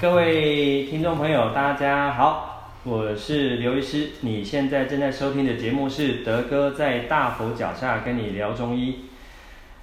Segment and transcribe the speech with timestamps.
[0.00, 4.08] 各位听众朋友，大家好，我是刘医师。
[4.22, 9.04] 你现在正在收听的节目是德哥在大佛脚下跟你聊中医。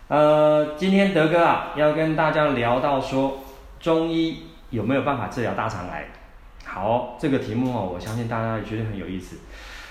[0.08, 3.44] 呃，今天德哥啊要跟大家聊到说，
[3.80, 4.40] 中医
[4.72, 6.08] 有没有办法治疗大肠癌？
[6.66, 9.38] 好，这个题目哦，我相信大家也觉得很有意思。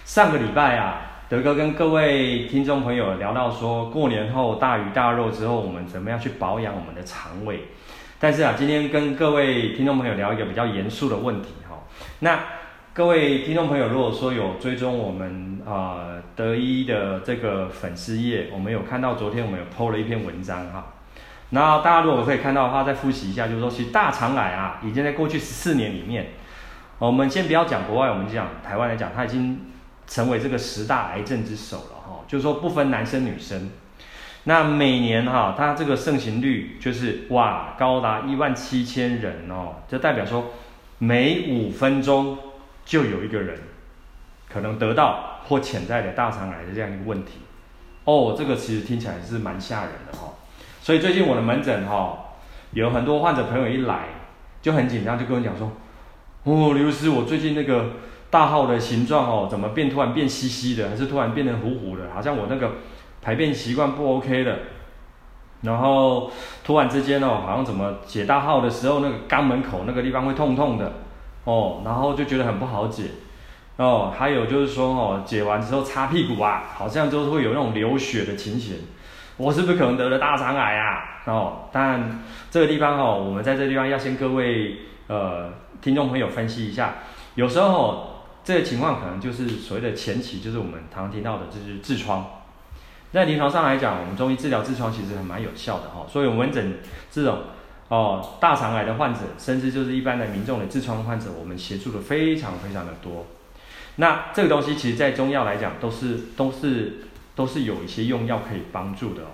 [0.04, 7.62] 上个礼拜啊，德哥跟各位听众朋友聊到说，过年后大鱼大肉之后，我们怎么样去保养我们的肠胃？
[8.18, 11.84] 但是啊，今天跟各位听众朋友聊一个比较严肃的问题哈。
[12.20, 12.40] 那
[12.94, 20.94] 各位听众朋友，如果说有追踪我们呃德医的这个粉丝页，我们有看到昨天我们有 PO 了一篇文章哈。
[21.50, 26.28] 那大家如果可以看到的话，再复习一下，就是说，其实大肠癌啊，已经在过去十四年里面，
[26.98, 29.60] 我们先不要讲国外，我们讲台湾来讲，它已经
[30.06, 32.24] 成为这个十大癌症之首了哈。
[32.26, 33.70] 就是说不分男生女生。
[34.48, 40.52] 那每年哈，它这个盛行率就是哇，高达一万七千人哦，就代表说
[40.98, 42.38] 每五分钟
[42.84, 43.58] 就有一个人
[44.48, 47.38] 可能得到或潜在的大肠癌的这样一个问题
[48.04, 50.34] 哦，这个其实听起来是蛮吓人的哈。
[50.80, 52.16] 所以最近我的门诊哈，
[52.70, 54.04] 有很多患者朋友一来
[54.62, 55.72] 就很紧张，就跟我讲说，
[56.44, 57.94] 哦，刘师，我最近那个
[58.30, 62.74] 大号的形状哦，怎么变突然变稀稀的，还是突然变得糊糊的，好像我那个。
[63.22, 64.58] 排便习惯不 OK 的，
[65.62, 66.30] 然后
[66.64, 70.92] 突然之间哦，好像怎么解大号的时候，那个肛门口那个地方会痛痛的
[71.44, 73.04] 哦，然后就觉得很不好解
[73.76, 74.12] 哦。
[74.16, 78.76] 还有就是说哦，解完之后擦屁股啊，好像就是会有那种流血的情形。
[79.36, 81.22] 我是不是可能得了大肠癌啊？
[81.26, 85.50] 哦，但这个地方哦，我们在这地方要先各位呃
[85.82, 86.94] 听众朋友分析一下，
[87.34, 88.06] 有时候哦，
[88.44, 92.24] 这个情况可能就是所谓的前期，就是我们常常听到的就是痔疮。
[93.12, 96.78] 在临床上来讲，我们中医治疗痔疮其实还蛮有效的哈，所以我们门诊
[97.10, 97.44] 这种
[97.88, 103.26] 哦大肠癌的患者，甚至就是一般的民众的痔疮患者，我们协助的非常非常的多。
[103.96, 109.26] 那这个东西其实在中药来讲，都是都是都是有一些用药可以帮助的哦。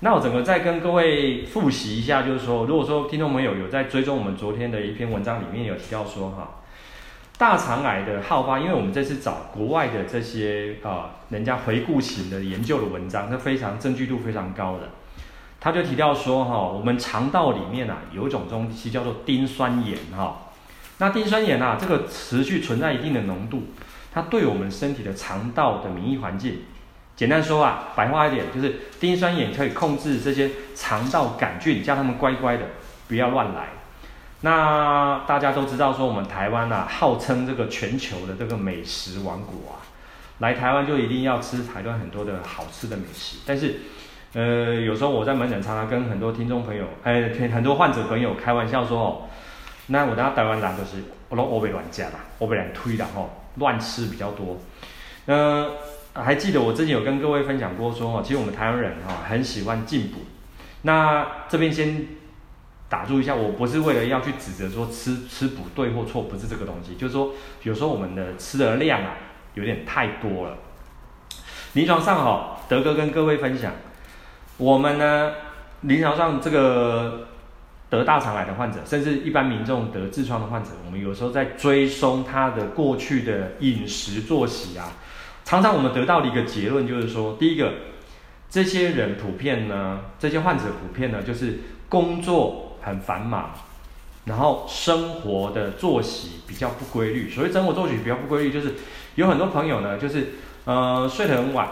[0.00, 6.59] 那我整个再跟各位复习一下，就是说，如果说听众朋友有在追踪我们昨天的一篇文章里面有提到说哈。
[7.40, 14.90] 大肠癌的好发，因为我们这次找国外的这些啊、呃，人家回顾型的研究的文章，它非常证据度非常高的，
[15.58, 20.50] 他就提到说哈，我们肠道里面啊有一种东西叫做丁酸盐哈，
[20.98, 23.68] 那丁酸盐啊这个持续存在一定的浓度，
[24.12, 26.58] 它对我们身体的肠道的免疫环境，
[27.16, 32.64] 简单说啊，白话一点就是丁酸盐可以控制这些肠道杆菌，叫他们乖乖的
[33.08, 33.79] 不要乱来。
[34.42, 39.84] 那大家都知道说，我们台湾啊，号称这个全球的这个美食王国啊，
[40.38, 43.36] 来台湾就一定要吃台湾很多的好吃的美食。
[43.44, 43.80] 但是，
[44.32, 49.22] 呃，有时候我在门诊常常跟很多听众朋友，哎，很多患者朋友开玩笑说哦，
[49.88, 54.56] 那我当台湾人就是我都欧北乱加啦，欧北乱推的吼，乱吃比较多。
[55.26, 55.70] 呃，
[56.14, 60.20] 还记得我之前有跟各位分享过说哦，其实我们台湾人哈很喜欢进补。
[60.80, 62.19] 那这边先。
[62.90, 69.14] 打住一下，我不是为了要去指责说吃吃补对或错，不是这个东西，就是说有时候我们的吃的量啊
[69.54, 70.58] 有点太多了。
[71.74, 73.72] 临床上哈，德哥跟各位分享，
[74.56, 75.32] 我们呢
[75.82, 77.28] 临床上这个
[77.88, 84.94] 得大肠癌的患者，甚至一般民众得痔疮的患者，我们有时候在追踪他的过去的饮食作息啊，
[85.44, 87.72] 常常我们得到的一个结论就是说，第一个，
[88.48, 92.66] 这些人普遍呢，这些患者普遍呢就是工作。
[92.82, 93.50] 很繁忙，
[94.24, 97.30] 然后生活的作息比较不规律。
[97.30, 98.74] 所谓生活作息比较不规律，就是
[99.14, 101.68] 有很多朋友呢，就是呃睡得很晚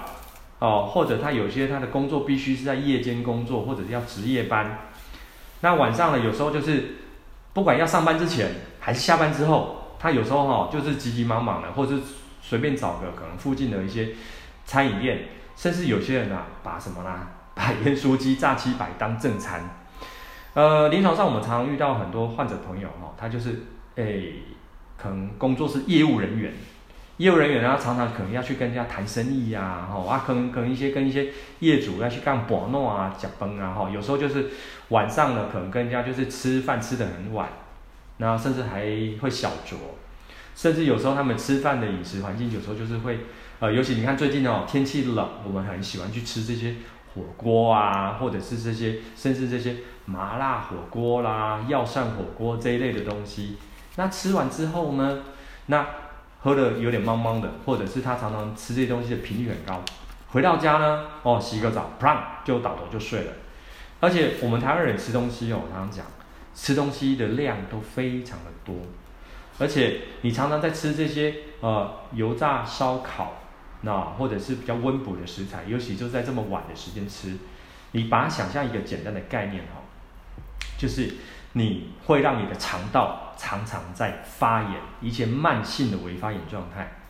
[0.58, 4.88] 哦，或者他有些他的工作必须是在夜间工作，或者是要值夜班。
[5.60, 6.96] 那晚上呢，有时候就是
[7.52, 12.02] 不管要上班之前还是下班之后，他有时候哈、哦、就是急急忙忙的，或者是
[12.42, 14.10] 随便找个可能附近的一些
[14.64, 17.28] 餐饮店，甚至有些人啊把什么呢？
[17.54, 19.68] 把盐酥鸡、炸鸡排当正餐。
[20.54, 23.60] 呃，临床上我们常常遇到很多患者朋友哈，他就是
[23.94, 24.32] 诶，
[24.96, 26.52] 可能工作是业务人员，
[27.18, 31.28] 业务人员呢，常常可能要去跟人家谈生意呀，哈啊，可能可能一些跟一些
[31.60, 34.46] 业主要去干博诺啊、加班啊，哈，有时候就是
[34.88, 37.48] 晚上呢，可能跟人家就是吃饭吃得很晚，
[38.16, 38.80] 然后甚至还
[39.20, 39.76] 会小酌，
[40.56, 43.20] 甚至有时候他们吃饭的饮食环境有时候就是会，
[43.60, 46.74] 呃，尤其你看最近哦，天气冷，我们很喜欢去吃这些
[47.14, 49.76] 火锅啊，或者是这些，甚至这些。
[50.08, 53.58] 麻辣火锅啦，药膳火锅这一类的东西，
[53.96, 55.18] 那吃完之后呢，
[55.66, 55.86] 那
[56.40, 59.82] 喝的有点茫茫的，或者是他常常吃这些东西的频率很高，
[60.28, 63.32] 回到家呢，哦，洗个澡，砰，就倒头就睡了。
[64.00, 66.06] 而且我们台湾人吃东西哦，我常常讲，
[66.54, 68.74] 吃东西的量都非常的多，
[69.58, 73.42] 而且你常常在吃这些呃油炸烧烤，
[73.82, 77.36] 那或者是比较温补的食材，尤其就在这么晚的时间吃，
[77.92, 79.82] 你把它想象一个简单的概念哈，
[80.78, 81.16] 就是
[81.52, 87.02] 你会让你的肠道常常在发炎，一些慢性的微发炎状态。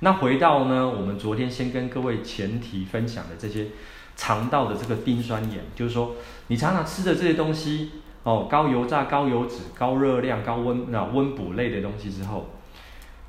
[0.00, 3.68] 那回到呢，我们昨天先跟各位前提分享的这些
[4.16, 6.16] 肠道的这个丁酸盐，就是说
[6.48, 7.92] 你常常吃的这些东西
[8.24, 12.50] 哦，高油炸、高油脂、高热量、高温那温补类的东西之后，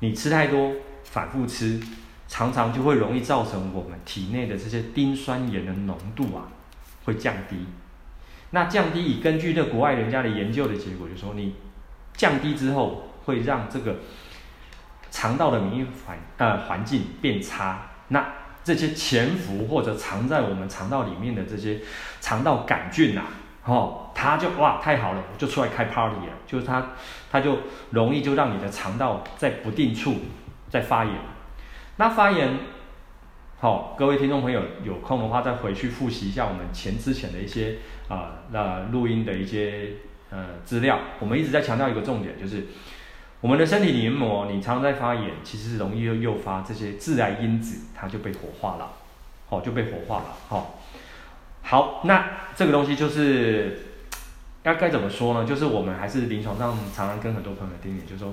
[0.00, 0.72] 你吃太多，
[1.04, 1.80] 反复吃，
[2.28, 6.48] 常常就会容易造成我们体内的这些丁酸盐的浓度啊
[7.04, 7.66] 会降低。
[8.50, 11.54] 那降低，以根据这国外人家的研究的结果，就是说你
[12.14, 13.96] 降低之后会让这个。
[15.08, 18.22] 肠道的免疫环呃环境变差，那
[18.62, 21.80] 这些潜伏或者藏在我们肠道里面的这些
[22.20, 23.26] 肠道杆菌呐、啊，
[23.64, 26.88] 哦，它就哇太好了，就出来开 party 了，就是它
[27.30, 27.60] 它就
[27.90, 30.16] 容易就让你的肠道在不定处
[30.68, 31.14] 在发炎，
[31.96, 32.58] 那发炎，
[33.66, 39.88] 好、哦，各位听众朋友有空的话再回去复习一下我们前之前的一些啊那录音的一些
[40.30, 42.68] 呃资料，我们一直在强调一个重点就是。
[43.40, 48.88] 我们的身体黏膜，你常常在发炎，其实容易诱发这些致癌因子，它就被活化了，
[49.48, 50.78] 好，就被活化了，好，
[51.62, 52.24] 好，那
[52.54, 53.80] 这个东西就是
[54.62, 55.44] 该该怎么说呢？
[55.44, 58.32] 就是我们还是临床上常常跟很多朋友叮咛，就是说，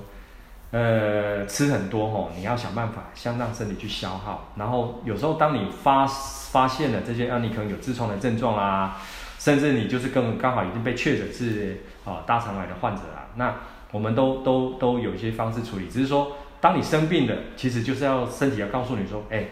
[0.74, 9.00] 呃，吃很多吼，你要想办法先让身体去消耗，然后有时候当你发发现了这些，让你可能有痔疮的症状啊，
[9.38, 13.54] 甚至你就是更刚好已经被确诊是啊大肠癌的患者啊，那。
[13.92, 19.44] 我们都都都有一些方式处理，只是说，当你生病了，其实就是要身体要告诉你说，哎，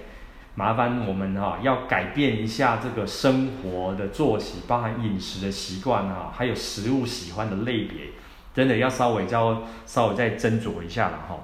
[0.56, 8.06] 麻烦我们哈、要改变一下这个生活的作息，包含饮食的习惯啊，还有食物喜欢的类别，
[8.54, 9.38] 真的要稍微再
[9.86, 11.38] 稍微再斟酌一下了哈。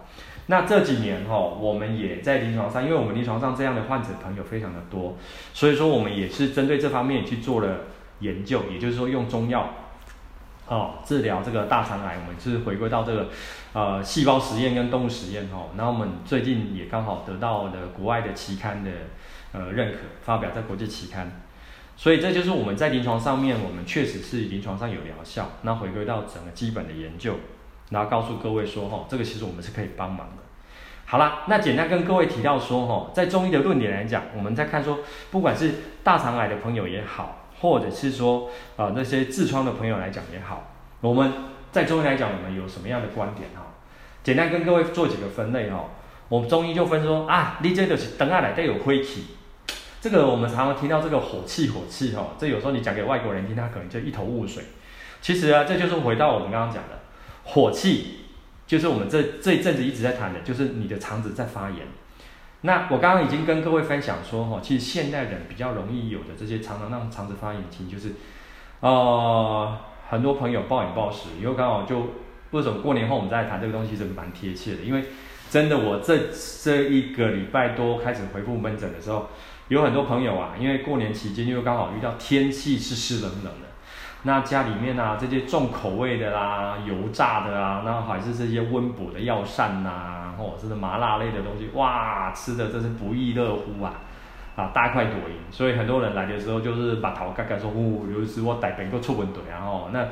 [0.46, 5.16] 那这几年哈，我们也在临床上，因为我们临床上这样的患者朋友非常的多，
[5.52, 7.80] 所以说我们也是针对这方面去做了
[8.20, 9.68] 研究，也就是说用中药。
[10.66, 13.28] 哦，治疗这个大肠癌，我们是回归到这个，
[13.72, 15.70] 呃，细胞实验跟动物实验哦。
[15.76, 18.90] 那我们最近也刚好得到了国外的期刊的
[19.52, 21.40] 呃认可，发表在国际期刊。
[21.98, 25.50] 所以这就是我们在临床上面，我们确实是临床上有疗效。
[25.62, 27.34] 那回归到整个基本的研究，
[27.90, 30.42] 然后告诉各位说，哈，这个其实我们是可以帮忙的。
[31.04, 35.00] 好了，那简单跟各位提到说，哈，在中医的论点来讲，我们在看说，
[35.32, 35.74] 不管是
[36.04, 37.34] 大肠癌的朋友也好。
[37.60, 41.32] 或者是说，啊，那些痔疮的朋友来讲也好，我们
[41.72, 43.74] 在中医来讲，我们有什么样的观点哈？
[44.22, 45.86] 简单跟各位做几个分类哈。
[46.28, 49.24] 我们中医就分说啊，你这个是等下来带有灰气，
[50.00, 54.62] 这个我们常常听到这个火气火气哈，这有时候你讲给外国人听，他可能就一头雾水。
[55.20, 57.00] 其实啊，这就是回到我们刚刚讲的
[57.44, 58.20] 火气，
[58.66, 61.78] 就是我们这这一阵子一直在谈的，就是你的肠子在发炎。
[62.60, 68.12] 那我刚刚已经跟各位分享说，哈，其实现代人比较容易有的这些常常让肠子发炎的情，就是，
[68.80, 69.78] 呃，
[70.08, 72.10] 很多朋友暴饮暴食，因为刚好就
[72.52, 75.04] 为什么过年后我们再来谈这个东西是蛮贴切的，因为
[75.50, 76.16] 真的我这
[76.62, 79.28] 这一个礼拜多开始回复门诊的时候，
[79.68, 83.68] 有很多朋友啊，因为过年期间又刚好遇到天气湿湿冷冷的。
[84.24, 93.92] 那家里面啊，这些重口味的啦、油炸的啊，然后还是这些温补的药膳呐，或者是麻辣类的东西，哇，吃的真是不亦乐乎啊！
[94.56, 95.34] 啊，大快朵颐。
[95.52, 100.08] 所以很多人来的时候，就是把头盖盖说，哦，有一次我带病过出问题，然后那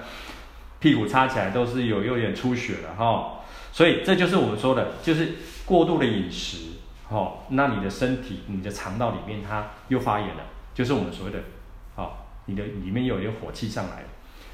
[0.79, 3.41] 屁股擦起来都是有有点出血了哈。
[3.73, 5.35] 所以这就是我们说的，就是
[5.65, 6.76] 过度的饮食，
[7.09, 10.43] 哦，那你的身体、你的肠道里面它又发炎了，
[10.75, 11.39] 就是我们所谓的。
[11.97, 12.13] 哦
[12.49, 14.09] 你的里面有一个火气上来了，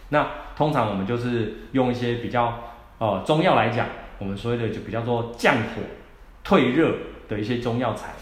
[0.09, 3.87] 那通常我们就是用一些比较呃中药来讲，
[4.18, 5.82] 我们所谓的就比较做降火、
[6.42, 6.94] 退热
[7.28, 8.14] 的一些中药材，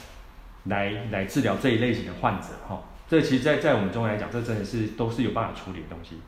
[0.65, 2.83] 来来治疗这一类型的患者哈、哦。
[3.09, 6.21] 这其实在在我们中医来讲，这真的是都是有办法处理的东西。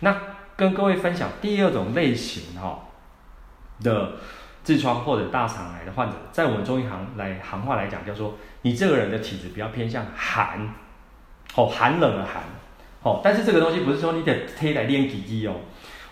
[0.00, 0.20] 那
[0.56, 2.78] 跟各位分享第二种类型哈、哦、
[3.80, 4.14] 的
[4.64, 10.74] 痔疮或者大肠癌的患者，在我们中医行来行话来讲，叫做你这个人的体质比较偏向寒，
[11.54, 12.42] 哦寒冷的寒。
[13.02, 15.56] 哦，但是这个东西不是说你得贴来练体机哦。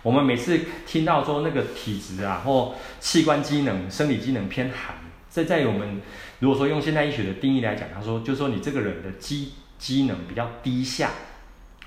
[0.03, 4.95] 我们每次听到说那个体质啊，或器官机能、生理机能偏寒，
[5.29, 6.01] 这在我们
[6.39, 11.11] 如果说用现代医学的定义来讲，他说就是说你这个人的机机能比较低下，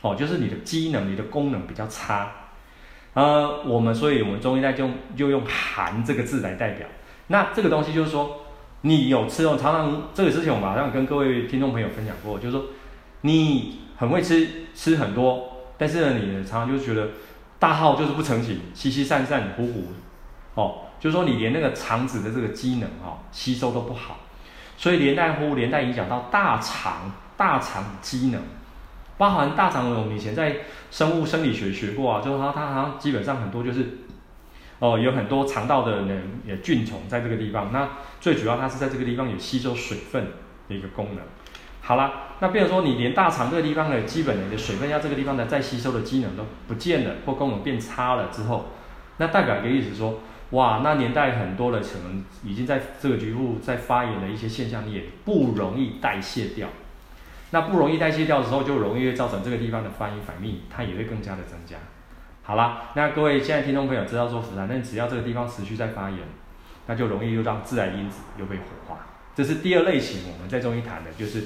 [0.00, 2.33] 哦，就是你的机能、你的功能比较差。
[3.14, 6.87] 呃，我们所以我们中医在就就用寒这个字来代表。
[7.28, 8.42] 那这个东西就是说，
[8.83, 12.66] 你有吃哦，常常这个事情我马上跟各位听众朋友分享过，就是说
[13.23, 14.62] 你很会吃。
[14.76, 17.11] 吃很多，但是呢，你常常就觉得
[17.61, 19.85] 大号就是不成形，稀稀散散糊糊，
[20.56, 24.18] 哦，就是说你连那个肠子的这个机能哦吸收都不好，
[24.76, 28.42] 所以连带乎连带影响到大肠大肠机能，
[29.16, 30.56] 包含大肠我们以前在
[30.90, 33.99] 生物生理学学过啊，就是它它好像基本上很多就是
[34.80, 37.88] 哦有很多肠道的呢也菌虫在这个地方，那
[38.21, 40.26] 最主要它是在这个地方有吸收水分
[40.68, 41.25] 的一个功能。
[41.80, 48.71] 好了，那比如说你连大肠这个地方的基本的你的水分要这个地方的再吸收的机能都不见了，或功能变差了之后，
[49.18, 56.68] 那代表一个意思说，哇，那年代很多的可能已经在这个局部在发炎的一些现象，你也不容易代谢掉。
[57.55, 61.77] 那不容易代谢掉的时候，就容易造成这个地方的发炎反应，它也会更加的增加。
[62.43, 66.19] 好了，那各位现在听众朋友知道说，反正只要这个地方持续在发炎，
[66.87, 69.07] 那就容易又让自然因子又被活化。
[69.37, 71.45] 这是第二类型我们在中医谈的，就是。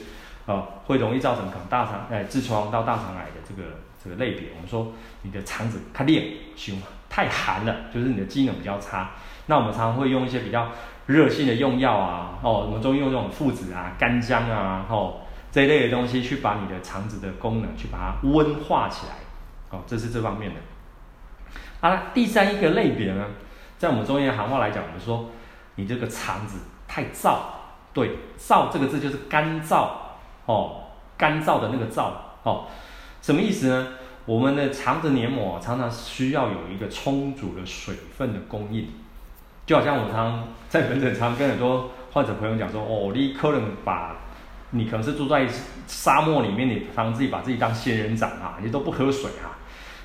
[0.49, 3.69] 呃，会容易造成可能大肠哎痔疮到大肠癌的这个
[4.03, 4.49] 这个类别。
[4.57, 9.11] 我们说你的肠子它裂胸太寒了，就是你的机能比较差。
[9.45, 10.71] 那我们常常会用一些比较
[11.05, 19.15] 热性的用药啊，哦，我们中医用这种附子啊、干姜啊，哦这一类的东西去把你的肠子的功能去把它温化起来。
[19.71, 20.61] 哦，这是这方面的。
[21.81, 23.25] 好了，第三一个类别呢，
[23.79, 25.31] 在我们中医的行话来讲，我们说
[25.77, 27.39] 你这个肠子太燥，
[27.93, 29.89] 对，燥这个字就是干燥。
[30.47, 30.85] 哦，
[31.19, 32.11] 干燥的那个燥，
[32.43, 32.65] 哦，
[33.21, 33.89] 什么意思呢？
[34.25, 38.89] 我们的肠子黏膜常常需要有一个充足的水分的供应，
[39.67, 44.17] 就好像我常在门诊常跟很多患者朋友讲说，哦，你可能把，
[44.71, 45.47] 你可能是住在
[45.87, 49.57] 沙漠里面，你常常自己把自己当仙人掌啊，你都不喝水啊，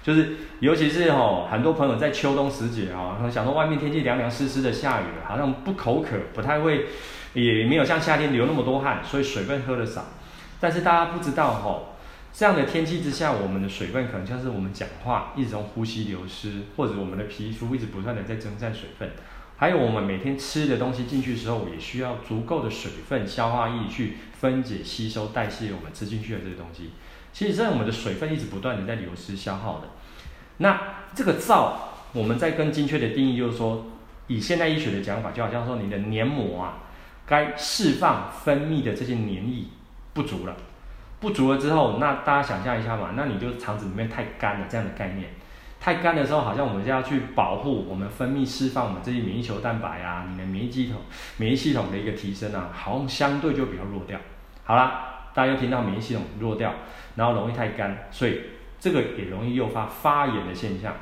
[0.01, 6.85] 就是尤其是哦，很多朋友在秋冬时节啊，想说外面天气凉凉湿湿的下雨了，好像不口渴，不太会，
[7.33, 10.05] 也没有像夏天流那么多汗，所以水分喝得少。
[10.59, 11.83] 但是大家不知道吼、哦，
[12.31, 19.09] 这样的天气之下，我们的水分可能像是我们讲话一直从呼吸流失，或者我们的皮肤一直不断的在增占水分，
[19.63, 26.89] 还有我们每天吃的东西进去的时候，也需要足够的水分消化液去分解、吸收、代谢我们吃进去的这些东西。
[27.31, 29.87] 其实，在我们的水分一直不断的在流失、消耗的。
[30.57, 31.75] 那这个燥，
[32.11, 33.85] 我们在更精确的定义，就是说，
[34.27, 36.79] 以现代医学的讲法，就好像说你的黏膜啊，
[37.25, 39.63] 该释放分泌的这些黏液。
[40.11, 40.57] 不足了，
[41.21, 45.29] 不足了之后，那大家想象一下嘛，那你就肠子里面太干了，这样的概念，
[45.83, 51.01] 太干的时候，好像我们就要去保护我们分泌释放我们这些免疫球蛋白啊，你的免疫系统、
[51.35, 54.17] 免疫系统的一个提升啊，好像相对就比较弱掉。
[54.63, 56.73] 好啦，大家又听到免疫系统弱掉，
[57.15, 58.43] 然后容易太干，所以
[58.79, 60.95] 这个也容易诱发发炎的现象，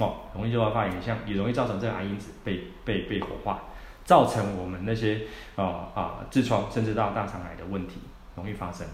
[0.00, 3.62] 哦，容易诱发发炎现象，也容易造成这个癌因子被被被活化，
[4.04, 5.20] 造成我们那些
[5.54, 5.62] 啊
[5.94, 8.00] 啊痔疮甚至到大肠癌的问题。
[8.34, 8.86] 容易发生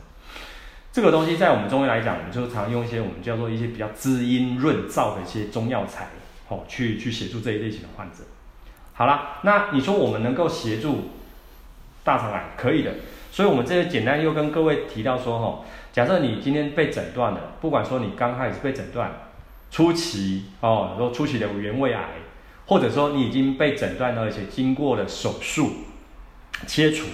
[0.93, 6.09] 这个东西，在我们中医来讲，我们就常用一些我们叫做一些比较滋阴润燥的一些中药材，
[6.49, 8.19] 哦，去去协助这一类型的患者。
[8.93, 11.09] 好了，那你说我们能够协助
[12.05, 12.93] 大肠癌，可以的。
[13.31, 19.11] 所以，我们这些简单又跟各位提到说，哈，假设你今天被诊断了，不管说你刚开始被诊断，
[19.71, 22.11] 初期哦，说初期的原位癌，
[22.67, 25.73] 或者说你已经被诊断了，而且经过了手术
[26.67, 27.07] 切除。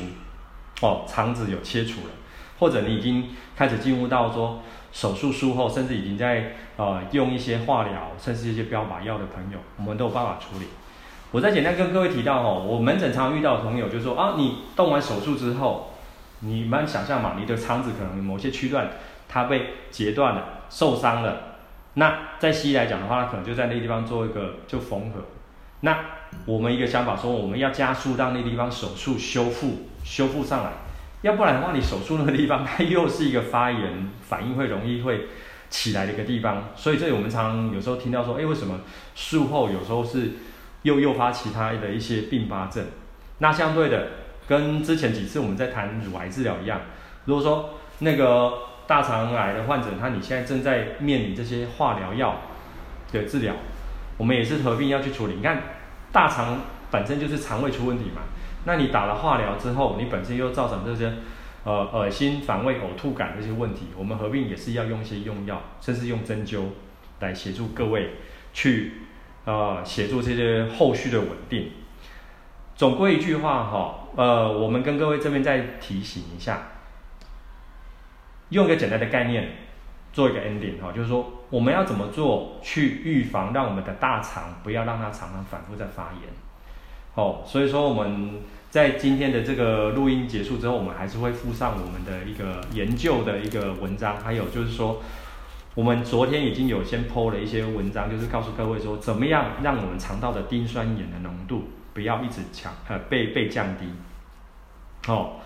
[0.80, 2.10] 哦，肠子有切除了，
[2.58, 4.60] 或者你已经开始进入到说
[4.92, 10.66] 手术术后，甚至已经在呃用一些化疗，甚至一些标靶药的朋友，我们都有办法处理。
[11.30, 15.92] 我再简单跟各位提到哦，我门诊常遇到的朋友就说啊，你动完手术之后，
[16.40, 18.88] 你们想象嘛，你的肠子可能某些区段
[19.28, 21.36] 它被截断了，受伤了，
[21.94, 25.20] 那在西医来讲的话，它可能就在那个地方做一个就缝合。
[25.80, 25.98] 那
[26.46, 30.70] 我们一个想法说，我们要加速让那个地方手术修复修复上来，
[31.22, 35.26] 要不然的话，你手术那个地方它又是一个发炎反应会容易会
[35.68, 38.80] 起来的一个地方，所以这里我们常常有时候听到说，哎，为什么
[39.14, 40.32] 术后有时候是
[40.82, 42.84] 又诱发其他的一些并发症？
[43.38, 44.08] 那相对的，
[44.46, 46.80] 跟之前几次我们在谈乳癌治疗一样，
[47.24, 48.52] 如果说那个
[48.86, 52.40] 大肠癌的患者，他你现在正在面临这些化疗药
[53.12, 53.54] 的治疗。
[54.16, 55.34] 我们也是合并要去处理。
[55.34, 55.62] 你看，
[56.10, 56.60] 大肠
[56.90, 58.22] 本身就是肠胃出问题嘛，
[58.68, 61.10] 那你打了化疗之后，你本身又造成这些
[61.64, 66.64] 呃恶心、反胃、呕吐感这些问题，我们合并也是要用一些用药，甚至用针灸
[67.20, 68.10] 来协助各位
[68.52, 68.92] 去
[69.46, 71.70] 呃协助这些后续的稳定。
[72.76, 76.68] 总归一句话哈，呃，我们跟各位这边再提醒一下，
[78.50, 79.48] 用一个简单的概念。
[80.10, 86.32] 做一个 ending 哈，就是说我们要怎么做去预防，让我们的大肠不要让它常常反复在发炎。
[87.14, 95.02] 哦，所以说我们在今天的这个录音结束之后，我们还是会附上我们的一个研究的一个文章，还有就是说
[95.74, 103.86] 我们昨天已经有先 po 了一些文章，就是告诉各位说，怎么样让我们肠道的丁酸盐的浓度不要一直强呃被被降低。
[105.10, 105.36] 哦，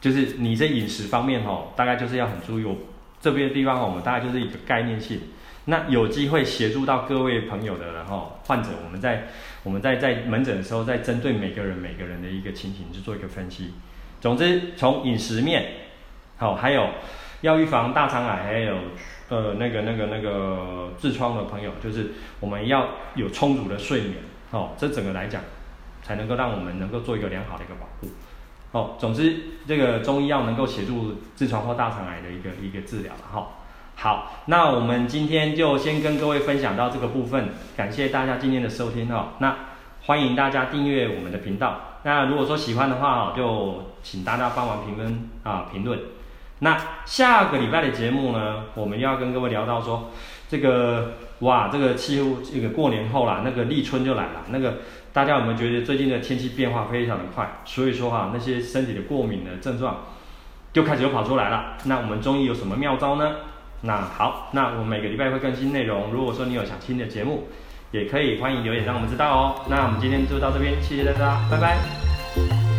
[0.00, 2.64] 就是你在饮食方面哦，大概就是要很注意。
[2.64, 2.74] 我
[3.20, 5.20] 这边的地方，我们大概就是一个概念性。
[5.66, 9.28] 那有机会协助到各位朋友的然后，患者，我们在
[9.62, 13.72] 我们在在门诊的时候，再针对每个人每个人的一个情形去做一个分析。
[14.20, 15.64] 总之，从饮食面，
[16.36, 16.88] 好，还有
[17.40, 18.76] 要预防大肠癌，还有
[19.30, 24.16] 呃那个那个那个痔疮的朋友，就是我们要有充足的睡眠，
[24.50, 25.42] 哦，这整个来讲，
[26.02, 28.08] 才能够让我们能够做一个良好的一个保护。
[28.72, 33.48] 哦，总之，这个中医药能够协助痔疮或大肠癌的一个一个治疗哈。
[33.96, 39.34] 好，那我们今天就先跟各位分享到这个部分，感谢大家今天的收听哈。
[39.38, 39.56] 那
[40.02, 41.80] 欢迎大家订阅我们的频道。
[42.02, 45.98] 那如果说喜欢的话，就请大家帮忙评分啊评论。
[46.58, 50.10] 那下个礼拜的节目呢，我们要跟各位聊到说，
[50.48, 54.42] 这个哇，这个气候这个过年后啦，那个立春就来了。
[54.50, 54.74] 那个
[55.14, 57.60] 大家有没有觉得最近的天气变化非常的快？
[57.64, 60.04] 所以说哈，那些身体的过敏的症状
[60.74, 61.76] 就开始又跑出来了。
[61.84, 63.36] 那我们中医有什么妙招呢？
[63.84, 66.10] 那好，那我们每个礼拜会更新内容。
[66.10, 67.46] 如果说你有想听的节目，
[67.90, 69.60] 也可以欢迎留言让我们知道哦。
[69.68, 72.73] 那我们今天就到这边，谢谢大家，拜拜。